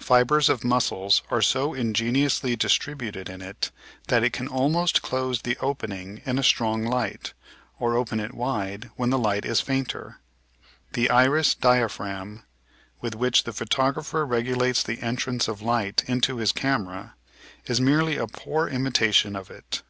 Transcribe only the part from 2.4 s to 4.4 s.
distributed in it that it